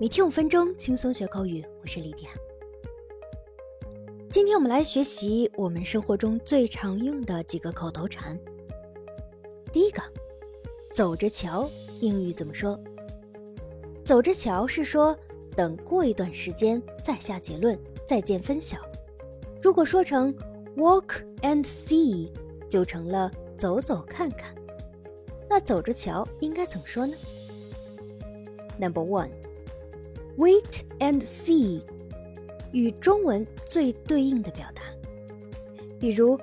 [0.00, 1.60] 每天五分钟，轻松学口语。
[1.82, 2.30] 我是李典。
[4.30, 8.38] 今天我们来学习我们生活中最常用的几个口头禅。
[9.72, 10.00] 第一个，
[10.92, 11.68] 走着瞧，
[12.00, 12.78] 英语怎么说？
[14.04, 15.18] 走着瞧是说
[15.56, 18.78] 等过一段时间再下结论，再见分晓。
[19.60, 20.32] 如果说成
[20.76, 22.30] walk and see，
[22.68, 24.54] 就成了走走看看。
[25.50, 27.16] 那走着瞧应该怎么说呢
[28.78, 29.30] ？Number one。
[30.38, 31.82] Wait and see，
[32.70, 34.82] 与中文最对应的表达，
[35.98, 36.38] 比如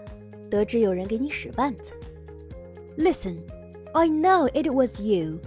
[0.49, 1.93] 得知有人给你使绊子。
[2.97, 3.37] Listen,
[3.93, 5.39] I know it was you.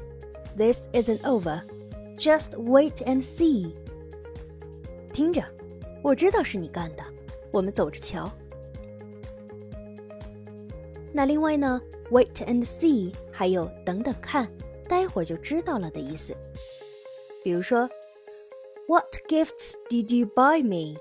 [0.57, 1.61] This isn't over.
[2.17, 3.75] Just wait and see.
[5.13, 5.45] 听着，
[6.03, 7.05] 我知道是你干的，
[7.51, 8.33] 我们走着瞧。
[11.13, 14.51] 那另外呢，wait and see 还有等等看，
[14.89, 16.35] 待会儿就知道了的意思。
[17.45, 17.87] 比如说。
[18.88, 20.98] What gifts did you buy me?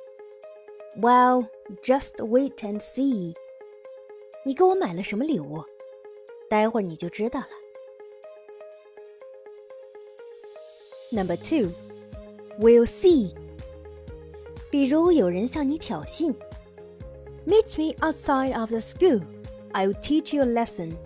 [0.97, 1.49] Well,
[1.83, 3.35] just wait and see.
[4.45, 5.65] 你给我买了什么礼物？
[6.49, 7.49] 待会儿你就知道了。
[11.11, 11.73] Number two,
[12.59, 13.35] we'll see.
[14.71, 16.35] 比如有人向你挑衅，
[17.47, 19.23] Meet me outside of the school.
[19.73, 20.97] I will teach you a lesson.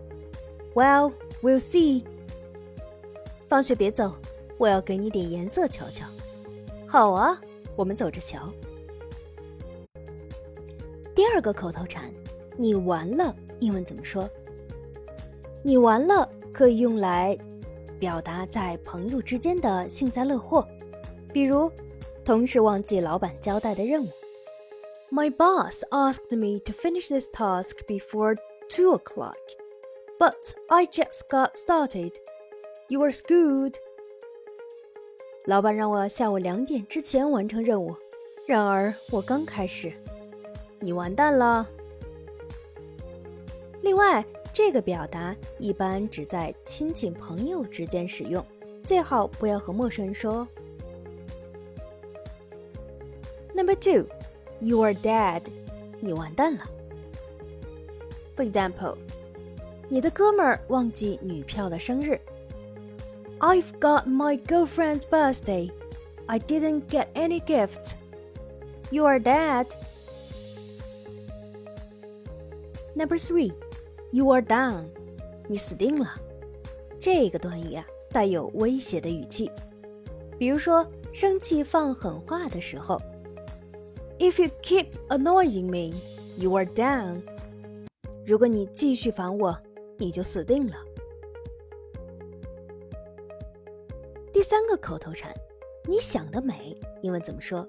[0.75, 2.05] Well, we'll see.
[3.48, 4.17] 放学别走，
[4.59, 6.06] 我要给你点颜色瞧瞧。
[6.91, 7.41] 好啊，
[7.75, 8.53] 我们走着瞧。
[11.14, 12.12] 第二个口头禅，
[12.56, 14.28] 你完了，英文怎么说？
[15.62, 17.36] 你完了可以用来
[17.98, 20.67] 表达在朋友之间的幸灾乐祸，
[21.33, 21.70] 比如
[22.25, 24.09] 同事忘记老板交代的任务。
[25.11, 28.36] My boss asked me to finish this task before
[28.69, 29.36] two o'clock,
[30.19, 32.12] but I just got started.
[32.89, 33.75] You are screwed.
[35.45, 37.95] 老板让我下午两点之前完成任务，
[38.45, 39.91] 然而我刚开始，
[40.79, 41.68] 你完蛋了。
[43.81, 48.46] 另外，这个表达一般只在亲戚朋友之间使用，
[48.84, 50.47] 最好不要和陌生人说。
[53.56, 54.06] Number two,
[54.59, 55.41] you are dead，
[56.00, 56.69] 你完蛋了。
[58.35, 58.96] For example，
[59.90, 62.22] 你的哥们儿忘记女票的生日。
[63.41, 65.71] I've got my girlfriend's birthday.
[66.27, 67.94] I didn't get any gifts.
[68.91, 69.66] You are dead.
[72.94, 73.53] Number three,
[74.10, 74.87] you are done.
[75.49, 76.15] 你死定了。
[76.99, 79.50] 这个短语啊，带有威胁的语气。
[80.38, 83.00] 比如说，生气放狠话的时候，
[84.19, 85.94] If you keep annoying me,
[86.37, 87.21] you are done.
[88.25, 89.56] 如果你继续烦我，
[89.99, 90.77] 你就死定了。
[94.41, 95.31] 第三个口头禅，
[95.88, 97.63] 你想得美，英文怎么说？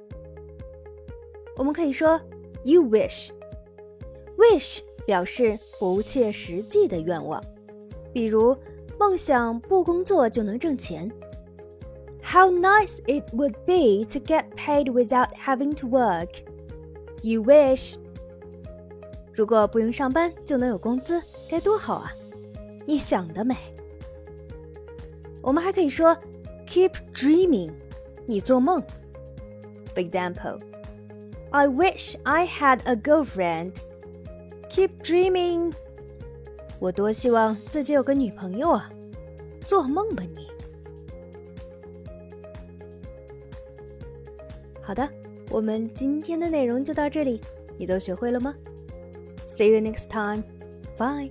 [1.55, 2.19] 我们可以说
[2.65, 3.28] "You wish"。
[4.38, 7.44] wish 表示不切实际的愿望，
[8.10, 8.56] 比如
[8.99, 11.12] 梦想不工作就能挣钱。
[12.22, 16.43] How nice it would be to get paid without having to work.
[17.21, 17.97] You wish.
[19.34, 22.10] 如果不用上班就能有工资，该多好啊！
[22.87, 23.54] 你想得美。
[25.43, 26.16] 我们还可以说。
[26.72, 27.71] Keep dreaming，
[28.25, 28.83] 你做梦。
[29.94, 30.59] For example,
[31.50, 33.75] I wish I had a girlfriend.
[34.71, 35.75] Keep dreaming，
[36.78, 38.91] 我多希望自己有个女朋友啊！
[39.60, 40.49] 做梦吧你。
[44.81, 45.06] 好的，
[45.50, 47.39] 我们今天的内容就到这里，
[47.77, 48.54] 你都学会了吗
[49.47, 50.43] ？See you next time.
[50.97, 51.31] Bye.